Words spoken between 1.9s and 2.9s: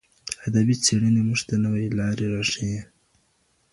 لارې ښيي.